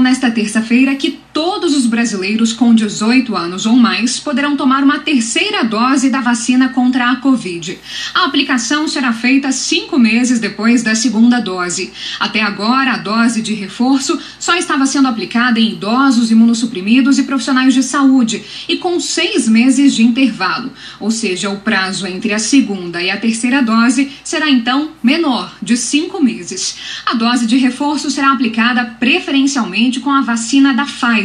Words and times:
nesta 0.00 0.30
terça-feira 0.30 0.94
que 0.96 1.20
todos 1.32 1.76
os 1.76 1.86
brasileiros 1.86 2.52
com 2.52 2.74
18 2.74 3.36
anos 3.36 3.66
ou 3.66 3.76
mais 3.76 4.18
poderão 4.18 4.56
tomar 4.56 4.82
uma 4.82 4.98
terceira 4.98 5.62
dose 5.64 6.10
da 6.10 6.20
vacina 6.20 6.70
contra 6.70 7.10
a 7.10 7.16
Covid. 7.16 7.78
A 8.14 8.24
aplicação 8.24 8.88
será 8.88 9.12
feita 9.12 9.52
cinco 9.52 9.98
meses 9.98 10.40
depois 10.40 10.82
da 10.82 10.94
segunda 10.94 11.40
dose. 11.40 11.92
Até 12.18 12.42
agora, 12.42 12.92
a 12.92 12.98
dose 12.98 13.42
de 13.42 13.54
reforço 13.54 14.18
só 14.38 14.56
estava 14.56 14.86
sendo 14.86 15.08
aplicada 15.08 15.60
em 15.60 15.72
idosos, 15.72 16.30
imunossuprimidos 16.30 17.18
e 17.18 17.22
profissionais 17.22 17.74
de 17.74 17.82
saúde, 17.82 18.42
e 18.68 18.76
com 18.76 18.98
seis 18.98 19.48
meses 19.48 19.94
de 19.94 20.02
intervalo. 20.02 20.72
Ou 20.98 21.10
seja, 21.10 21.50
o 21.50 21.60
prazo 21.60 22.06
entre 22.06 22.32
a 22.32 22.38
segunda 22.38 23.02
e 23.02 23.10
a 23.10 23.16
terceira 23.16 23.62
dose 23.62 24.10
será 24.24 24.50
então 24.50 24.90
menor, 25.02 25.54
de 25.62 25.76
cinco 25.76 26.22
meses. 26.22 26.76
A 27.06 27.14
dose 27.14 27.46
de 27.46 27.56
reforço 27.56 28.10
será 28.10 28.32
aplicada 28.32 28.84
preferencialmente 28.98 30.00
com 30.00 30.10
a 30.10 30.22
vacina 30.22 30.74
da 30.74 30.84
Pfizer, 30.84 31.19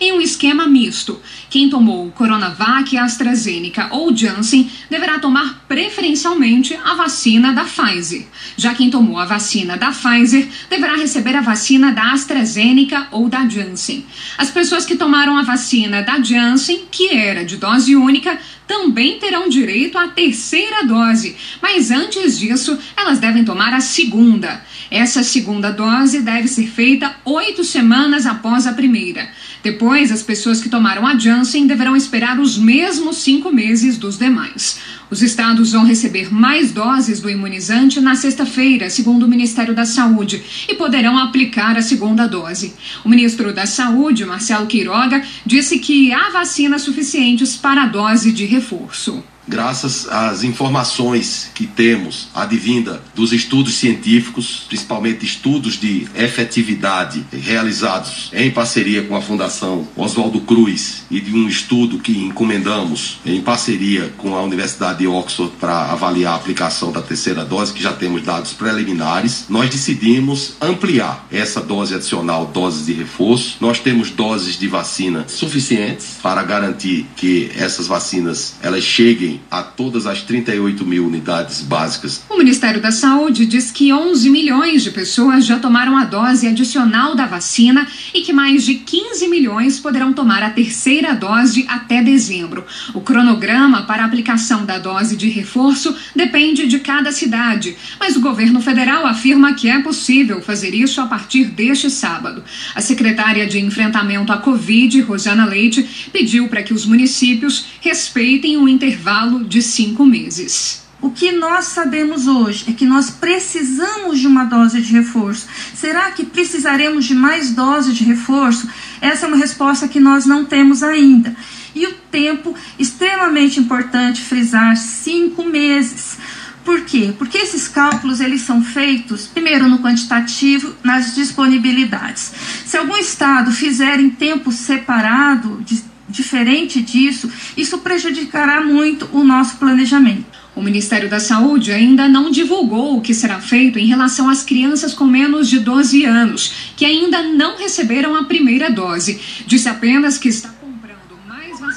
em 0.00 0.12
um 0.12 0.20
esquema 0.20 0.66
misto. 0.66 1.20
Quem 1.50 1.68
tomou 1.68 2.10
Coronavac, 2.12 2.96
AstraZeneca 2.96 3.88
ou 3.90 4.14
Janssen 4.14 4.70
deverá 4.90 5.18
tomar 5.18 5.64
preferencialmente 5.68 6.74
a 6.84 6.94
vacina 6.94 7.52
da 7.52 7.64
Pfizer. 7.64 8.26
Já 8.56 8.74
quem 8.74 8.90
tomou 8.90 9.18
a 9.18 9.24
vacina 9.24 9.76
da 9.76 9.90
Pfizer 9.90 10.48
deverá 10.70 10.96
receber 10.96 11.36
a 11.36 11.40
vacina 11.40 11.92
da 11.92 12.12
AstraZeneca 12.12 13.08
ou 13.10 13.28
da 13.28 13.48
Janssen. 13.48 14.06
As 14.38 14.50
pessoas 14.50 14.84
que 14.84 14.96
tomaram 14.96 15.36
a 15.36 15.42
vacina 15.42 16.02
da 16.02 16.20
Janssen, 16.20 16.84
que 16.90 17.10
era 17.10 17.44
de 17.44 17.56
dose 17.56 17.94
única, 17.94 18.38
também 18.66 19.18
terão 19.18 19.48
direito 19.48 19.98
à 19.98 20.08
terceira 20.08 20.84
dose, 20.86 21.36
mas 21.60 21.90
antes 21.90 22.38
disso, 22.38 22.78
elas 22.96 23.18
devem 23.18 23.44
tomar 23.44 23.74
a 23.74 23.80
segunda. 23.80 24.64
Essa 24.90 25.22
segunda 25.22 25.70
dose 25.70 26.20
deve 26.20 26.48
ser 26.48 26.66
feita 26.68 27.14
oito 27.24 27.64
semanas 27.64 28.26
após 28.26 28.66
a 28.66 28.72
primeira. 28.72 29.28
Depois, 29.62 30.12
as 30.12 30.22
pessoas 30.22 30.60
que 30.60 30.68
tomaram 30.68 31.06
a 31.06 31.18
Janssen 31.18 31.66
deverão 31.66 31.96
esperar 31.96 32.38
os 32.38 32.58
mesmos 32.58 33.18
cinco 33.18 33.50
meses 33.50 33.96
dos 33.96 34.18
demais. 34.18 34.78
Os 35.10 35.22
estados 35.22 35.72
vão 35.72 35.84
receber 35.84 36.32
mais 36.32 36.72
doses 36.72 37.20
do 37.20 37.30
imunizante 37.30 38.00
na 38.00 38.14
sexta-feira, 38.14 38.90
segundo 38.90 39.24
o 39.24 39.28
Ministério 39.28 39.74
da 39.74 39.84
Saúde, 39.84 40.42
e 40.68 40.74
poderão 40.74 41.18
aplicar 41.18 41.76
a 41.76 41.82
segunda 41.82 42.26
dose. 42.26 42.74
O 43.04 43.08
ministro 43.08 43.52
da 43.52 43.66
Saúde, 43.66 44.24
Marcelo 44.24 44.66
Queiroga, 44.66 45.22
disse 45.46 45.78
que 45.78 46.12
há 46.12 46.30
vacinas 46.30 46.82
suficientes 46.82 47.56
para 47.56 47.84
a 47.84 47.86
dose 47.86 48.32
de 48.32 48.44
reforço 48.44 49.22
graças 49.46 50.08
às 50.08 50.42
informações 50.42 51.50
que 51.54 51.66
temos 51.66 52.28
advinda 52.34 53.02
dos 53.14 53.32
estudos 53.32 53.74
científicos, 53.74 54.64
principalmente 54.68 55.24
estudos 55.24 55.78
de 55.78 56.06
efetividade 56.14 57.24
realizados 57.32 58.30
em 58.32 58.50
parceria 58.50 59.02
com 59.02 59.16
a 59.16 59.20
Fundação 59.20 59.86
Oswaldo 59.96 60.40
Cruz 60.40 61.04
e 61.10 61.20
de 61.20 61.34
um 61.34 61.48
estudo 61.48 61.98
que 61.98 62.12
encomendamos 62.12 63.18
em 63.24 63.40
parceria 63.40 64.12
com 64.16 64.34
a 64.34 64.42
Universidade 64.42 65.00
de 65.00 65.06
Oxford 65.06 65.52
para 65.60 65.92
avaliar 65.92 66.32
a 66.32 66.36
aplicação 66.36 66.90
da 66.90 67.02
terceira 67.02 67.44
dose, 67.44 67.72
que 67.72 67.82
já 67.82 67.92
temos 67.92 68.22
dados 68.22 68.52
preliminares, 68.52 69.46
nós 69.48 69.70
decidimos 69.70 70.54
ampliar 70.60 71.26
essa 71.30 71.60
dose 71.60 71.94
adicional, 71.94 72.46
doses 72.46 72.86
de 72.86 72.92
reforço. 72.92 73.56
Nós 73.60 73.78
temos 73.78 74.10
doses 74.10 74.58
de 74.58 74.68
vacina 74.68 75.24
suficientes 75.28 76.18
para 76.22 76.42
garantir 76.42 77.06
que 77.16 77.50
essas 77.56 77.86
vacinas 77.86 78.54
elas 78.62 78.84
cheguem 78.84 79.33
a 79.50 79.62
todas 79.62 80.06
as 80.06 80.22
38 80.22 80.84
mil 80.84 81.06
unidades 81.06 81.60
básicas. 81.60 82.22
O 82.28 82.36
Ministério 82.36 82.80
da 82.80 82.92
Saúde 82.92 83.46
diz 83.46 83.70
que 83.70 83.92
11 83.92 84.30
milhões 84.30 84.82
de 84.82 84.90
pessoas 84.90 85.46
já 85.46 85.58
tomaram 85.58 85.96
a 85.96 86.04
dose 86.04 86.46
adicional 86.46 87.14
da 87.14 87.26
vacina 87.26 87.86
e 88.12 88.22
que 88.22 88.32
mais 88.32 88.64
de 88.64 88.74
15 88.74 89.28
milhões 89.28 89.78
poderão 89.78 90.12
tomar 90.12 90.42
a 90.42 90.50
terceira 90.50 91.14
dose 91.14 91.64
até 91.68 92.02
dezembro. 92.02 92.64
O 92.92 93.00
cronograma 93.00 93.82
para 93.82 94.02
a 94.02 94.06
aplicação 94.06 94.64
da 94.64 94.78
dose 94.78 95.16
de 95.16 95.28
reforço 95.28 95.94
depende 96.14 96.66
de 96.66 96.78
cada 96.78 97.12
cidade, 97.12 97.76
mas 97.98 98.16
o 98.16 98.20
governo 98.20 98.60
federal 98.60 99.06
afirma 99.06 99.54
que 99.54 99.68
é 99.68 99.80
possível 99.80 100.40
fazer 100.40 100.74
isso 100.74 101.00
a 101.00 101.06
partir 101.06 101.46
deste 101.46 101.90
sábado. 101.90 102.42
A 102.74 102.80
secretária 102.80 103.46
de 103.46 103.58
Enfrentamento 103.58 104.32
à 104.32 104.36
Covid, 104.36 105.00
Rosana 105.02 105.44
Leite, 105.44 106.08
pediu 106.12 106.48
para 106.48 106.62
que 106.62 106.74
os 106.74 106.86
municípios 106.86 107.66
respeitem 107.80 108.56
o 108.56 108.68
intervalo 108.68 109.23
intervalo 109.24 109.44
de 109.44 109.62
cinco 109.62 110.04
meses. 110.04 110.82
O 111.00 111.10
que 111.10 111.32
nós 111.32 111.66
sabemos 111.66 112.26
hoje 112.26 112.64
é 112.68 112.72
que 112.72 112.86
nós 112.86 113.10
precisamos 113.10 114.18
de 114.18 114.26
uma 114.26 114.44
dose 114.44 114.80
de 114.80 114.92
reforço. 114.92 115.46
Será 115.74 116.10
que 116.12 116.24
precisaremos 116.24 117.04
de 117.04 117.14
mais 117.14 117.50
doses 117.50 117.94
de 117.94 118.04
reforço? 118.04 118.68
Essa 119.00 119.26
é 119.26 119.28
uma 119.28 119.36
resposta 119.36 119.88
que 119.88 120.00
nós 120.00 120.24
não 120.24 120.44
temos 120.44 120.82
ainda. 120.82 121.36
E 121.74 121.86
o 121.86 121.92
tempo, 122.10 122.54
extremamente 122.78 123.60
importante 123.60 124.22
frisar, 124.22 124.76
cinco 124.76 125.44
meses. 125.44 126.16
Por 126.64 126.80
quê? 126.82 127.12
Porque 127.18 127.36
esses 127.36 127.68
cálculos 127.68 128.20
eles 128.20 128.40
são 128.40 128.64
feitos, 128.64 129.26
primeiro 129.26 129.68
no 129.68 129.80
quantitativo, 129.80 130.74
nas 130.82 131.14
disponibilidades. 131.14 132.32
Se 132.64 132.78
algum 132.78 132.96
estado 132.96 133.52
fizer 133.52 134.00
em 134.00 134.08
tempo 134.08 134.50
separado, 134.50 135.60
de 135.62 135.82
diferente 136.14 136.80
disso, 136.80 137.30
isso 137.56 137.78
prejudicará 137.78 138.60
muito 138.60 139.08
o 139.12 139.24
nosso 139.24 139.56
planejamento. 139.56 140.24
O 140.54 140.62
Ministério 140.62 141.10
da 141.10 141.18
Saúde 141.18 141.72
ainda 141.72 142.08
não 142.08 142.30
divulgou 142.30 142.96
o 142.96 143.00
que 143.00 143.12
será 143.12 143.40
feito 143.40 143.76
em 143.76 143.86
relação 143.86 144.30
às 144.30 144.44
crianças 144.44 144.94
com 144.94 145.04
menos 145.04 145.50
de 145.50 145.58
12 145.58 146.04
anos, 146.04 146.72
que 146.76 146.84
ainda 146.84 147.24
não 147.24 147.56
receberam 147.58 148.14
a 148.14 148.24
primeira 148.24 148.70
dose. 148.70 149.20
Disse 149.46 149.68
apenas 149.68 150.16
que 150.16 150.28
está 150.28 150.54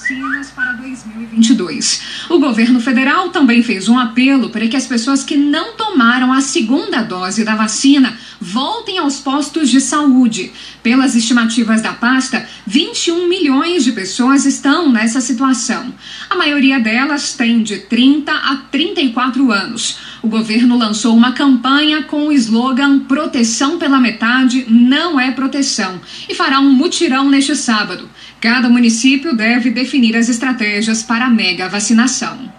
vacinas 0.07 0.50
para 0.51 0.72
2022. 0.73 2.01
O 2.29 2.40
governo 2.40 2.79
federal 2.79 3.29
também 3.29 3.62
fez 3.62 3.90
um 3.90 4.00
apelo 4.00 4.50
para 4.50 4.66
que 4.68 4.78
as 4.78 4.88
pessoas 4.88 5.22
que 5.22 5.35
não 5.35 5.73
tomaram 5.75 6.31
a 6.31 6.40
segunda 6.40 7.01
dose 7.01 7.44
da 7.44 7.56
vacina 7.56 8.18
voltem 8.40 9.00
aos 9.00 9.19
postos 9.19 9.69
de 9.69 9.81
saúde. 9.81 10.53
Pelas 10.81 11.16
estimativas 11.16 11.81
da 11.81 11.91
pasta, 11.91 12.47
21 12.66 13.28
milhões 13.28 13.84
de 13.84 13.91
pessoas 13.91 14.45
estão 14.45 14.90
nessa 14.90 15.19
situação. 15.19 15.94
A 16.29 16.35
maioria 16.35 16.79
delas 16.79 17.34
tem 17.34 17.62
de 17.62 17.78
30 17.79 18.31
a 18.31 18.56
34 18.72 19.51
anos. 19.51 19.97
O 20.27 20.29
governo 20.29 20.77
lançou 20.77 21.15
uma 21.15 21.31
campanha 21.31 22.03
com 22.03 22.27
o 22.27 22.33
slogan 22.33 22.99
Proteção 22.99 23.79
pela 23.79 23.97
metade 23.97 24.65
não 24.67 25.17
é 25.17 25.31
proteção 25.31 26.01
e 26.27 26.35
fará 26.35 26.59
um 26.59 26.69
mutirão 26.69 27.29
neste 27.29 27.55
sábado. 27.55 28.09
Cada 28.41 28.67
município 28.67 29.33
deve 29.33 29.71
definir 29.71 30.17
as 30.17 30.27
estratégias 30.27 31.01
para 31.01 31.27
a 31.27 31.29
mega 31.29 31.69
vacinação. 31.69 32.51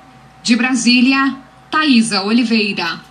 De 0.43 0.57
Brasília, 0.57 1.37
Thaisa 1.71 2.23
Oliveira. 2.23 3.08